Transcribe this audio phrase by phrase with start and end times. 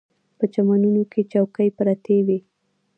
[0.37, 2.39] په چمنونو کې چوکۍ پرتې وې.